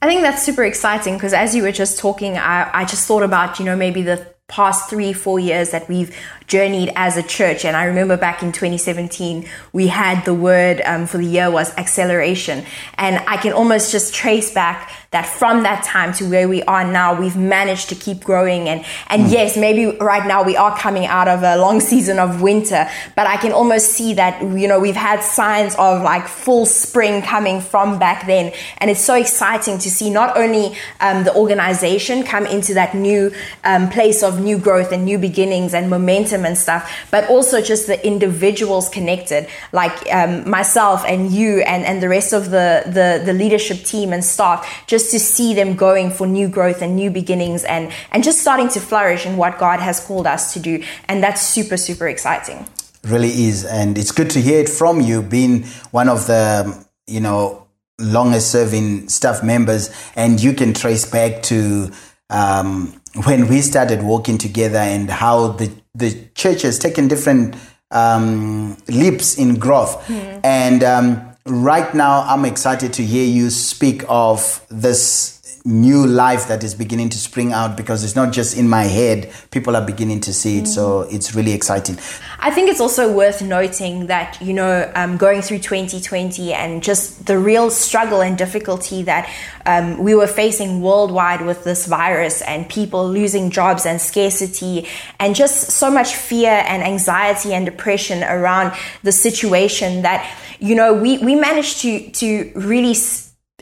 I 0.00 0.06
think 0.06 0.20
that's 0.20 0.44
super 0.44 0.64
exciting 0.64 1.14
because 1.14 1.32
as 1.32 1.56
you 1.56 1.62
were 1.62 1.72
just 1.72 1.98
talking, 1.98 2.38
I, 2.38 2.70
I 2.72 2.84
just 2.84 3.08
thought 3.08 3.22
about, 3.22 3.58
you 3.58 3.64
know, 3.64 3.74
maybe 3.74 4.02
the 4.02 4.33
past 4.48 4.90
three, 4.90 5.12
four 5.14 5.40
years 5.40 5.70
that 5.70 5.88
we've 5.88 6.14
journeyed 6.46 6.92
as 6.96 7.16
a 7.16 7.22
church. 7.22 7.64
And 7.64 7.74
I 7.74 7.84
remember 7.84 8.18
back 8.18 8.42
in 8.42 8.52
2017, 8.52 9.48
we 9.72 9.86
had 9.86 10.22
the 10.26 10.34
word 10.34 10.82
um, 10.84 11.06
for 11.06 11.16
the 11.16 11.24
year 11.24 11.50
was 11.50 11.74
acceleration. 11.78 12.64
And 12.98 13.16
I 13.26 13.38
can 13.38 13.54
almost 13.54 13.90
just 13.90 14.14
trace 14.14 14.52
back 14.52 14.92
that 15.12 15.26
from 15.26 15.62
that 15.62 15.84
time 15.84 16.12
to 16.14 16.28
where 16.28 16.48
we 16.48 16.62
are 16.64 16.84
now, 16.84 17.18
we've 17.18 17.36
managed 17.36 17.88
to 17.88 17.94
keep 17.94 18.22
growing. 18.22 18.68
And, 18.68 18.84
and 19.08 19.22
mm. 19.22 19.32
yes, 19.32 19.56
maybe 19.56 19.96
right 19.98 20.26
now 20.26 20.42
we 20.42 20.56
are 20.56 20.76
coming 20.76 21.06
out 21.06 21.28
of 21.28 21.42
a 21.42 21.56
long 21.56 21.80
season 21.92 22.18
of 22.18 22.42
winter, 22.42 22.86
but 23.16 23.26
I 23.26 23.38
can 23.38 23.52
almost 23.52 23.92
see 23.92 24.12
that, 24.14 24.42
you 24.42 24.68
know, 24.68 24.78
we've 24.78 24.96
had 24.96 25.22
signs 25.22 25.74
of 25.76 26.02
like 26.02 26.28
full 26.28 26.66
spring 26.66 27.22
coming 27.22 27.60
from 27.60 27.98
back 27.98 28.26
then. 28.26 28.52
And 28.78 28.90
it's 28.90 29.00
so 29.00 29.14
exciting 29.14 29.78
to 29.78 29.90
see 29.90 30.10
not 30.10 30.36
only 30.36 30.76
um, 31.00 31.24
the 31.24 31.34
organization 31.34 32.24
come 32.24 32.44
into 32.44 32.74
that 32.74 32.94
new 32.94 33.32
um, 33.62 33.88
place 33.88 34.22
of 34.22 34.33
new 34.40 34.58
growth 34.58 34.90
and 34.90 35.04
new 35.04 35.18
beginnings 35.18 35.74
and 35.74 35.88
momentum 35.88 36.44
and 36.44 36.58
stuff, 36.58 36.90
but 37.10 37.28
also 37.30 37.60
just 37.60 37.86
the 37.86 38.04
individuals 38.04 38.88
connected, 38.88 39.46
like 39.72 39.96
um, 40.12 40.48
myself 40.50 41.04
and 41.06 41.30
you 41.30 41.60
and, 41.60 41.84
and 41.84 42.02
the 42.02 42.08
rest 42.08 42.32
of 42.32 42.50
the, 42.50 42.82
the, 42.86 43.22
the 43.24 43.32
leadership 43.32 43.84
team 43.84 44.12
and 44.12 44.24
staff, 44.24 44.84
just 44.88 45.04
just 45.04 45.12
to 45.12 45.18
see 45.18 45.54
them 45.54 45.76
going 45.76 46.10
for 46.10 46.26
new 46.26 46.48
growth 46.48 46.82
and 46.82 46.96
new 46.96 47.10
beginnings 47.10 47.64
and, 47.64 47.92
and 48.10 48.24
just 48.24 48.40
starting 48.40 48.68
to 48.68 48.80
flourish 48.80 49.26
in 49.26 49.36
what 49.36 49.58
God 49.58 49.80
has 49.80 50.00
called 50.00 50.26
us 50.26 50.54
to 50.54 50.60
do. 50.60 50.82
And 51.08 51.22
that's 51.22 51.42
super, 51.42 51.76
super 51.76 52.08
exciting. 52.08 52.66
Really 53.02 53.28
is. 53.28 53.64
And 53.64 53.98
it's 53.98 54.12
good 54.12 54.30
to 54.30 54.40
hear 54.40 54.60
it 54.60 54.68
from 54.68 55.00
you, 55.00 55.22
being 55.22 55.64
one 55.90 56.08
of 56.08 56.26
the, 56.26 56.86
you 57.06 57.20
know, 57.20 57.66
longest 57.98 58.50
serving 58.50 59.08
staff 59.08 59.42
members. 59.42 59.90
And 60.16 60.42
you 60.42 60.52
can 60.54 60.72
trace 60.72 61.04
back 61.04 61.42
to 61.44 61.90
um, 62.30 63.00
when 63.24 63.48
we 63.48 63.60
started 63.60 64.02
working 64.02 64.38
together 64.38 64.78
and 64.78 65.08
how 65.08 65.48
the, 65.48 65.70
the 65.94 66.28
church 66.34 66.62
has 66.62 66.78
taken 66.78 67.08
different 67.08 67.54
um, 67.90 68.76
leaps 68.88 69.38
in 69.38 69.54
growth. 69.54 70.04
Mm. 70.08 70.40
And 70.42 70.84
um, 70.84 71.36
right 71.46 71.94
now, 71.94 72.22
I'm 72.22 72.44
excited 72.44 72.92
to 72.94 73.04
hear 73.04 73.24
you 73.26 73.50
speak 73.50 74.02
of 74.08 74.64
this 74.68 75.33
new 75.66 76.06
life 76.06 76.46
that 76.48 76.62
is 76.62 76.74
beginning 76.74 77.08
to 77.08 77.16
spring 77.16 77.54
out 77.54 77.74
because 77.74 78.04
it's 78.04 78.14
not 78.14 78.34
just 78.34 78.54
in 78.54 78.68
my 78.68 78.82
head 78.82 79.32
people 79.50 79.74
are 79.74 79.86
beginning 79.86 80.20
to 80.20 80.30
see 80.30 80.58
it 80.58 80.64
mm. 80.64 80.68
so 80.68 81.00
it's 81.10 81.34
really 81.34 81.52
exciting 81.52 81.96
i 82.40 82.50
think 82.50 82.68
it's 82.68 82.80
also 82.80 83.10
worth 83.10 83.40
noting 83.40 84.06
that 84.06 84.38
you 84.42 84.52
know 84.52 84.92
um, 84.94 85.16
going 85.16 85.40
through 85.40 85.58
2020 85.58 86.52
and 86.52 86.82
just 86.82 87.24
the 87.24 87.38
real 87.38 87.70
struggle 87.70 88.20
and 88.20 88.36
difficulty 88.36 89.02
that 89.04 89.26
um, 89.64 89.96
we 89.96 90.14
were 90.14 90.26
facing 90.26 90.82
worldwide 90.82 91.40
with 91.46 91.64
this 91.64 91.86
virus 91.86 92.42
and 92.42 92.68
people 92.68 93.08
losing 93.08 93.48
jobs 93.48 93.86
and 93.86 94.02
scarcity 94.02 94.86
and 95.18 95.34
just 95.34 95.70
so 95.70 95.90
much 95.90 96.14
fear 96.14 96.62
and 96.66 96.82
anxiety 96.82 97.54
and 97.54 97.64
depression 97.64 98.22
around 98.22 98.70
the 99.02 99.12
situation 99.12 100.02
that 100.02 100.30
you 100.60 100.74
know 100.74 100.92
we 100.92 101.16
we 101.24 101.34
managed 101.34 101.80
to 101.80 102.10
to 102.10 102.52
really 102.54 102.92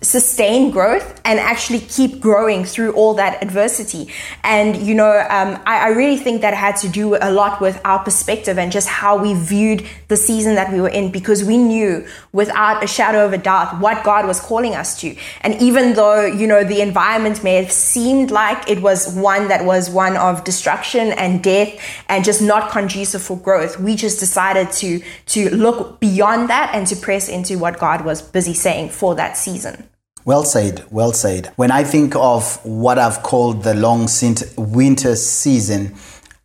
sustain 0.02 0.70
growth 0.70 1.20
and 1.24 1.38
actually 1.38 1.78
keep 1.78 2.20
growing 2.20 2.64
through 2.64 2.92
all 2.92 3.14
that 3.14 3.42
adversity. 3.42 4.08
And, 4.42 4.76
you 4.76 4.94
know, 4.94 5.10
um, 5.30 5.60
I, 5.64 5.86
I, 5.86 5.88
really 5.90 6.16
think 6.16 6.40
that 6.40 6.54
had 6.54 6.76
to 6.78 6.88
do 6.88 7.16
a 7.20 7.30
lot 7.30 7.60
with 7.60 7.80
our 7.84 8.00
perspective 8.02 8.58
and 8.58 8.72
just 8.72 8.88
how 8.88 9.16
we 9.16 9.34
viewed 9.34 9.86
the 10.08 10.16
season 10.16 10.56
that 10.56 10.72
we 10.72 10.80
were 10.80 10.88
in 10.88 11.12
because 11.12 11.44
we 11.44 11.56
knew 11.56 12.04
without 12.32 12.82
a 12.82 12.86
shadow 12.86 13.24
of 13.24 13.32
a 13.32 13.38
doubt 13.38 13.78
what 13.78 14.02
God 14.02 14.26
was 14.26 14.40
calling 14.40 14.74
us 14.74 15.00
to. 15.00 15.14
And 15.42 15.54
even 15.62 15.94
though, 15.94 16.26
you 16.26 16.48
know, 16.48 16.64
the 16.64 16.80
environment 16.80 17.44
may 17.44 17.62
have 17.62 17.70
seemed 17.70 18.32
like 18.32 18.68
it 18.68 18.82
was 18.82 19.14
one 19.14 19.48
that 19.48 19.64
was 19.64 19.88
one 19.88 20.16
of 20.16 20.42
destruction 20.42 21.12
and 21.12 21.42
death 21.42 21.78
and 22.08 22.24
just 22.24 22.42
not 22.42 22.72
conducive 22.72 23.22
for 23.22 23.36
growth, 23.36 23.78
we 23.78 23.94
just 23.94 24.18
decided 24.18 24.72
to, 24.72 25.00
to 25.26 25.54
look 25.54 26.00
beyond 26.00 26.50
that 26.50 26.74
and 26.74 26.88
to 26.88 26.96
press 26.96 27.28
into 27.28 27.56
what 27.56 27.78
God 27.78 28.04
was 28.04 28.20
busy 28.20 28.54
saying 28.54 28.88
for 28.88 29.14
that 29.14 29.36
season. 29.36 29.88
Well 30.24 30.44
said, 30.44 30.84
well 30.90 31.12
said. 31.12 31.52
When 31.56 31.72
I 31.72 31.82
think 31.82 32.14
of 32.14 32.64
what 32.64 32.98
I've 32.98 33.22
called 33.22 33.64
the 33.64 33.74
long 33.74 34.08
winter 34.56 35.16
season, 35.16 35.94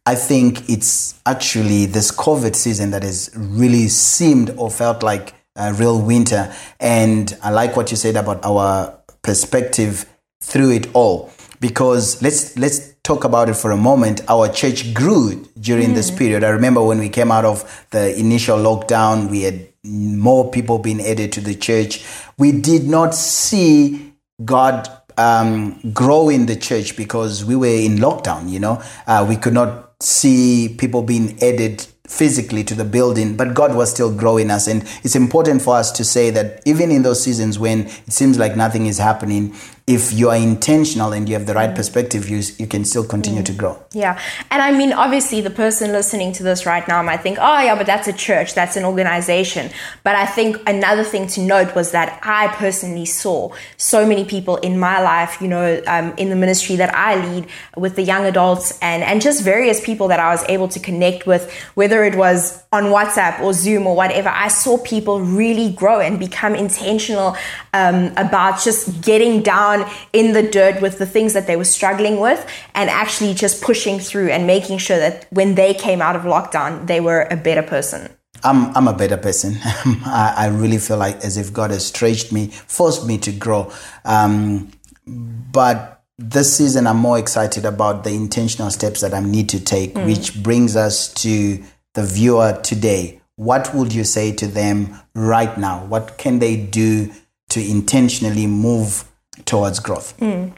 I 0.05 0.15
think 0.15 0.67
it's 0.69 1.19
actually 1.25 1.85
this 1.85 2.11
COVID 2.11 2.55
season 2.55 2.91
that 2.91 3.03
has 3.03 3.29
really 3.35 3.87
seemed 3.87 4.49
or 4.51 4.71
felt 4.71 5.03
like 5.03 5.33
a 5.55 5.73
real 5.73 6.01
winter. 6.01 6.53
And 6.79 7.37
I 7.43 7.51
like 7.51 7.75
what 7.75 7.91
you 7.91 7.97
said 7.97 8.15
about 8.15 8.43
our 8.43 8.97
perspective 9.21 10.05
through 10.41 10.71
it 10.71 10.87
all. 10.93 11.31
Because 11.59 12.21
let's 12.21 12.57
let's 12.57 12.93
talk 13.03 13.23
about 13.23 13.49
it 13.49 13.55
for 13.55 13.71
a 13.71 13.77
moment. 13.77 14.21
Our 14.27 14.47
church 14.47 14.93
grew 14.93 15.47
during 15.59 15.89
mm. 15.89 15.95
this 15.95 16.09
period. 16.09 16.43
I 16.43 16.49
remember 16.49 16.83
when 16.83 16.99
we 16.99 17.09
came 17.09 17.31
out 17.31 17.45
of 17.45 17.85
the 17.91 18.17
initial 18.17 18.57
lockdown, 18.57 19.29
we 19.29 19.41
had 19.41 19.67
more 19.87 20.51
people 20.51 20.79
being 20.79 21.01
added 21.01 21.31
to 21.33 21.41
the 21.41 21.55
church. 21.55 22.05
We 22.37 22.51
did 22.51 22.87
not 22.87 23.15
see 23.15 24.13
God 24.43 24.89
um, 25.17 25.79
grow 25.93 26.29
in 26.29 26.45
the 26.45 26.55
church 26.55 26.95
because 26.95 27.43
we 27.43 27.55
were 27.55 27.67
in 27.67 27.97
lockdown. 27.97 28.49
You 28.49 28.59
know, 28.59 28.83
uh, 29.07 29.25
we 29.27 29.35
could 29.35 29.53
not 29.53 29.95
see 30.01 30.75
people 30.77 31.01
being 31.01 31.41
added 31.41 31.85
physically 32.07 32.63
to 32.63 32.73
the 32.73 32.85
building, 32.85 33.35
but 33.35 33.53
God 33.53 33.75
was 33.75 33.91
still 33.91 34.15
growing 34.15 34.49
us. 34.49 34.67
And 34.67 34.83
it's 35.03 35.15
important 35.15 35.61
for 35.61 35.75
us 35.75 35.91
to 35.93 36.05
say 36.05 36.29
that 36.31 36.61
even 36.65 36.89
in 36.89 37.01
those 37.01 37.21
seasons 37.21 37.59
when 37.59 37.81
it 37.87 38.13
seems 38.13 38.39
like 38.39 38.55
nothing 38.55 38.85
is 38.85 38.97
happening, 38.97 39.53
if 39.87 40.11
you 40.11 40.29
are 40.29 40.35
intentional 40.35 41.13
and 41.13 41.29
you 41.29 41.33
have 41.33 41.45
the 41.45 41.53
right 41.53 41.73
perspective, 41.73 42.27
you, 42.27 42.43
you 42.57 42.67
can 42.67 42.83
still 42.83 43.05
continue 43.05 43.41
to 43.41 43.53
grow. 43.53 43.81
Yeah. 43.93 44.19
And 44.51 44.61
I 44.61 44.77
mean, 44.77 44.91
obviously, 44.91 45.39
the 45.39 45.49
person 45.49 45.93
listening 45.93 46.33
to 46.33 46.43
this 46.43 46.65
right 46.65 46.85
now 46.89 47.01
might 47.01 47.21
think, 47.21 47.37
oh, 47.39 47.61
yeah, 47.61 47.73
but 47.73 47.87
that's 47.87 48.05
a 48.05 48.11
church, 48.11 48.53
that's 48.53 48.75
an 48.75 48.83
organization. 48.83 49.71
But 50.03 50.15
I 50.15 50.25
think 50.25 50.57
another 50.67 51.05
thing 51.05 51.27
to 51.27 51.41
note 51.41 51.73
was 51.73 51.91
that 51.91 52.19
I 52.21 52.49
personally 52.49 53.05
saw 53.05 53.53
so 53.77 54.05
many 54.05 54.25
people 54.25 54.57
in 54.57 54.77
my 54.77 55.01
life, 55.01 55.41
you 55.41 55.47
know, 55.47 55.81
um, 55.87 56.13
in 56.17 56.29
the 56.29 56.35
ministry 56.35 56.75
that 56.75 56.93
I 56.93 57.25
lead 57.25 57.47
with 57.77 57.95
the 57.95 58.03
young 58.03 58.25
adults 58.25 58.77
and, 58.81 59.03
and 59.03 59.21
just 59.21 59.41
various 59.41 59.79
people 59.79 60.09
that 60.09 60.19
I 60.19 60.31
was 60.31 60.43
able 60.49 60.67
to 60.67 60.81
connect 60.81 61.25
with, 61.25 61.49
whether 61.75 62.03
it 62.03 62.15
was 62.15 62.61
on 62.73 62.85
WhatsApp 62.85 63.39
or 63.39 63.53
Zoom 63.53 63.87
or 63.87 63.95
whatever. 63.95 64.27
I 64.27 64.49
saw 64.49 64.77
people 64.77 65.21
really 65.21 65.71
grow 65.71 66.01
and 66.01 66.19
become 66.19 66.55
intentional 66.55 67.37
um, 67.73 68.11
about 68.17 68.61
just 68.61 69.01
getting 69.01 69.41
down 69.43 69.76
down 69.77 69.91
in 70.13 70.33
the 70.33 70.43
dirt 70.43 70.81
with 70.81 70.97
the 70.97 71.05
things 71.05 71.33
that 71.33 71.47
they 71.47 71.55
were 71.55 71.65
struggling 71.65 72.19
with 72.19 72.45
and 72.73 72.89
actually 72.89 73.33
just 73.33 73.61
pushing 73.61 73.99
through 73.99 74.29
and 74.29 74.47
making 74.47 74.77
sure 74.77 74.97
that 74.97 75.27
when 75.31 75.55
they 75.55 75.73
came 75.73 76.01
out 76.01 76.15
of 76.15 76.23
lockdown, 76.23 76.87
they 76.87 76.99
were 76.99 77.27
a 77.31 77.35
better 77.35 77.63
person. 77.63 78.11
I'm, 78.43 78.75
I'm 78.75 78.87
a 78.87 78.93
better 78.93 79.17
person. 79.17 79.57
I, 79.63 80.33
I, 80.37 80.47
really 80.47 80.77
feel 80.77 80.97
like 80.97 81.17
as 81.23 81.37
if 81.37 81.51
God 81.51 81.71
has 81.71 81.87
stretched 81.87 82.31
me, 82.31 82.47
forced 82.47 83.07
me 83.07 83.17
to 83.19 83.31
grow. 83.31 83.71
Um, 84.05 84.71
but 85.05 86.03
this 86.19 86.57
season, 86.57 86.87
I'm 86.87 86.97
more 86.97 87.17
excited 87.17 87.65
about 87.65 88.03
the 88.03 88.11
intentional 88.11 88.69
steps 88.69 89.01
that 89.01 89.13
I 89.13 89.21
need 89.21 89.49
to 89.49 89.63
take, 89.63 89.93
mm. 89.93 90.05
which 90.05 90.41
brings 90.41 90.75
us 90.75 91.13
to 91.15 91.63
the 91.93 92.03
viewer 92.03 92.59
today. 92.63 93.21
What 93.35 93.73
would 93.73 93.93
you 93.93 94.03
say 94.03 94.31
to 94.33 94.47
them 94.47 94.99
right 95.13 95.55
now? 95.57 95.85
What 95.85 96.17
can 96.17 96.39
they 96.39 96.57
do 96.57 97.11
to 97.49 97.61
intentionally 97.61 98.47
move 98.47 99.06
towards 99.45 99.79
growth? 99.79 100.17
Mm. 100.17 100.53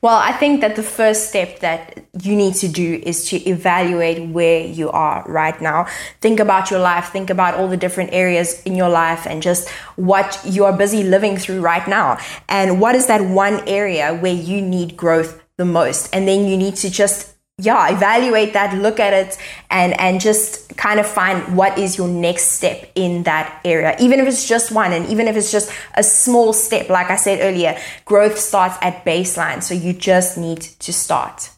Well, 0.00 0.16
I 0.16 0.32
think 0.32 0.60
that 0.60 0.76
the 0.76 0.82
first 0.82 1.28
step 1.28 1.60
that 1.60 2.04
you 2.22 2.36
need 2.36 2.54
to 2.56 2.68
do 2.68 3.00
is 3.02 3.28
to 3.30 3.36
evaluate 3.48 4.28
where 4.28 4.64
you 4.64 4.90
are 4.90 5.24
right 5.26 5.60
now. 5.60 5.86
Think 6.20 6.40
about 6.40 6.70
your 6.70 6.80
life, 6.80 7.10
think 7.10 7.30
about 7.30 7.54
all 7.54 7.68
the 7.68 7.76
different 7.76 8.12
areas 8.12 8.62
in 8.62 8.74
your 8.74 8.88
life 8.88 9.26
and 9.26 9.42
just 9.42 9.68
what 9.96 10.40
you 10.44 10.64
are 10.64 10.76
busy 10.76 11.02
living 11.02 11.36
through 11.36 11.60
right 11.60 11.86
now. 11.88 12.18
And 12.48 12.80
what 12.80 12.94
is 12.94 13.06
that 13.06 13.22
one 13.22 13.66
area 13.68 14.14
where 14.14 14.34
you 14.34 14.60
need 14.60 14.96
growth 14.96 15.42
the 15.56 15.64
most? 15.64 16.14
And 16.14 16.28
then 16.28 16.46
you 16.46 16.56
need 16.56 16.76
to 16.76 16.90
just 16.90 17.33
yeah 17.58 17.94
evaluate 17.94 18.52
that 18.52 18.76
look 18.78 18.98
at 18.98 19.12
it 19.12 19.38
and 19.70 19.98
and 20.00 20.20
just 20.20 20.76
kind 20.76 20.98
of 20.98 21.06
find 21.06 21.56
what 21.56 21.78
is 21.78 21.96
your 21.96 22.08
next 22.08 22.50
step 22.52 22.90
in 22.94 23.22
that 23.22 23.60
area. 23.64 23.94
Even 24.00 24.18
if 24.18 24.26
it's 24.26 24.48
just 24.48 24.72
one 24.72 24.92
and 24.92 25.06
even 25.06 25.28
if 25.28 25.36
it's 25.36 25.52
just 25.52 25.72
a 25.94 26.02
small 26.02 26.52
step 26.52 26.88
like 26.88 27.10
i 27.10 27.16
said 27.16 27.38
earlier 27.40 27.78
growth 28.04 28.38
starts 28.38 28.76
at 28.82 29.04
baseline 29.04 29.62
so 29.62 29.72
you 29.72 29.92
just 29.92 30.36
need 30.36 30.60
to 30.60 30.92
start. 30.92 31.50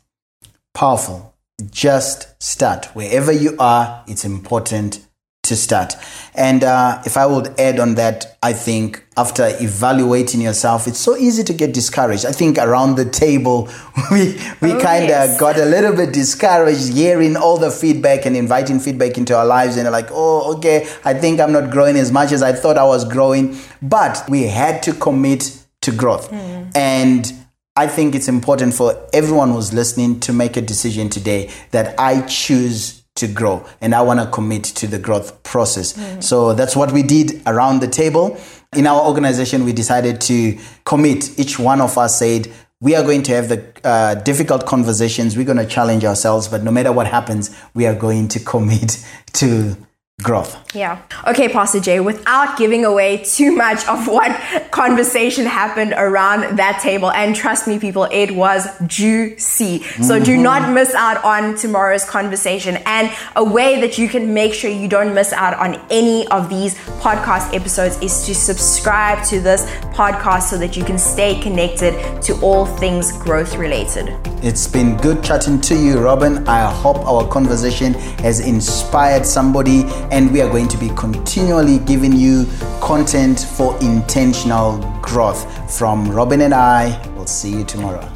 Powerful. 0.75 1.35
Just 1.71 2.41
start. 2.43 2.87
Wherever 2.95 3.33
you 3.33 3.57
are 3.59 4.05
it's 4.07 4.25
important 4.25 5.06
to 5.47 5.57
start. 5.57 5.95
And 6.35 6.65
uh, 6.65 7.03
if 7.07 7.17
I 7.17 7.27
would 7.27 7.59
add 7.59 7.81
on 7.81 7.95
that, 7.95 8.37
I 8.43 8.53
think 8.53 9.05
after 9.17 9.49
evaluating 9.61 10.41
yourself, 10.41 10.87
it's 10.87 10.99
so 10.99 11.17
easy 11.17 11.43
to 11.45 11.55
get 11.55 11.73
discouraged. 11.73 12.27
I 12.27 12.33
think 12.33 12.59
around 12.59 12.97
the 12.97 13.05
table, 13.05 13.69
we, 14.11 14.39
we 14.61 14.73
oh, 14.73 14.81
kind 14.81 15.05
of 15.05 15.11
yes. 15.11 15.41
got 15.41 15.57
a 15.59 15.65
little 15.65 15.97
bit 15.97 16.13
discouraged 16.13 16.93
hearing 16.93 17.37
all 17.37 17.57
the 17.57 17.71
feedback 17.71 18.27
and 18.27 18.37
inviting 18.37 18.79
feedback 18.81 19.17
into 19.17 19.37
our 19.37 19.47
lives. 19.47 19.77
And 19.77 19.91
like, 19.91 20.09
oh, 20.11 20.57
okay, 20.59 20.89
I 21.05 21.15
think 21.15 21.41
I'm 21.41 21.53
not 21.53 21.71
growing 21.71 21.97
as 21.97 22.13
much 22.13 22.33
as 22.33 22.43
I 22.43 22.53
thought 22.53 22.77
I 22.77 22.85
was 22.85 23.05
growing. 23.05 23.57
But 23.81 24.25
we 24.29 24.45
had 24.45 24.83
to 24.85 24.93
commit 24.93 25.65
to 25.83 25.93
growth. 25.93 26.31
Mm. 26.31 26.77
And 26.77 27.33
I 27.77 27.87
think 27.87 28.15
it's 28.15 28.29
important 28.29 28.73
for 28.73 29.07
everyone 29.13 29.51
who's 29.51 29.75
listening 29.75 30.21
to 30.21 30.33
make 30.33 30.57
a 30.57 30.63
decision 30.63 31.11
today 31.11 31.51
that 31.73 31.95
I 31.99 32.23
choose 32.23 32.96
to 33.17 33.27
grow 33.27 33.67
and 33.81 33.95
I 33.95 34.03
want 34.03 34.21
to 34.21 34.27
commit 34.27 34.65
to 34.65 34.87
the 34.87 34.99
growth 34.99 35.43
process. 35.43 35.93
Mm. 35.93 36.23
So 36.23 36.55
that's 36.55 36.77
what 36.77 36.93
we 36.93 37.03
did 37.03 37.43
around 37.47 37.81
the 37.81 37.89
table. 37.89 38.39
In 38.77 38.87
our 38.87 39.05
organization, 39.05 39.65
we 39.65 39.73
decided 39.73 40.21
to 40.23 40.59
commit. 40.85 41.39
Each 41.39 41.59
one 41.59 41.81
of 41.81 41.97
us 41.99 42.19
said, 42.19 42.53
we 42.81 42.95
are 42.95 43.03
going 43.03 43.23
to 43.23 43.35
have 43.35 43.49
the 43.49 43.65
uh, 43.85 44.15
difficult 44.17 44.67
conversations. 44.67 45.37
We're 45.37 45.47
going 45.47 45.57
to 45.57 45.67
challenge 45.67 46.05
ourselves, 46.05 46.47
but 46.47 46.63
no 46.63 46.71
matter 46.71 46.93
what 46.93 47.07
happens, 47.07 47.57
we 47.75 47.87
are 47.87 47.95
going 47.95 48.29
to 48.29 48.41
commit 48.41 49.05
to 49.35 49.77
growth. 50.23 50.75
Yeah. 50.75 51.03
Okay, 51.27 51.47
Pastor 51.47 51.79
Jay, 51.79 52.01
without 52.01 52.57
giving 52.57 52.87
away 52.87 53.19
too 53.19 53.55
much 53.55 53.87
of 53.87 54.09
what 54.09 54.33
conversation 54.71 55.45
happened 55.45 55.93
around 55.95 56.57
that 56.57 56.81
table, 56.83 57.11
and 57.11 57.37
trust 57.37 57.69
me, 57.69 57.79
people, 57.79 58.05
it 58.11 58.31
was 58.31 58.67
juicy. 58.87 59.83
So 59.83 60.15
mm-hmm. 60.15 60.25
do 60.25 60.37
not 60.39 60.73
miss 60.73 60.95
out 60.95 61.23
on 61.23 61.55
tomorrow's 61.57 62.09
conversation. 62.09 62.79
And 62.87 63.15
a 63.37 63.45
way 63.45 63.79
that 63.83 63.99
you 63.99 64.09
can 64.09 64.33
make 64.33 64.55
sure 64.55 64.71
you 64.71 64.89
don't 64.89 65.13
miss 65.13 65.35
out 65.35 65.53
on 65.59 65.79
any 65.91 66.27
of 66.29 66.49
these 66.49 66.75
podcast 67.01 67.55
episodes 67.55 68.01
is 68.01 68.25
to 68.25 68.35
subscribe 68.35 69.23
to 69.27 69.39
this 69.39 69.67
podcast 69.93 70.45
so 70.45 70.57
that 70.57 70.79
you 70.79 70.85
can 70.85 70.97
stay 70.97 71.39
connected 71.43 72.23
to 72.23 72.41
all 72.41 72.65
things 72.65 73.13
growth 73.19 73.55
related. 73.57 74.17
It's 74.43 74.67
been 74.67 74.97
good 74.97 75.23
chatting 75.23 75.61
to 75.63 75.75
you, 75.75 75.99
Robin. 75.99 76.47
I 76.49 76.71
hope 76.71 76.99
our 76.99 77.29
conversation 77.29 77.95
has 78.21 78.41
inspired 78.41 79.27
somebody 79.27 79.85
and 80.11 80.33
we 80.33 80.41
are 80.41 80.51
going 80.51 80.69
to 80.69 80.79
be 80.79 80.89
continually 80.91 81.79
giving 81.81 82.13
you 82.13 82.47
content 82.81 83.41
for 83.41 83.77
intentional 83.81 84.79
growth. 85.03 85.47
From 85.77 86.11
Robin 86.11 86.43
and 86.43 86.55
I, 86.55 87.01
we'll 87.15 87.27
see 87.27 87.51
you 87.51 87.65
tomorrow. 87.65 88.16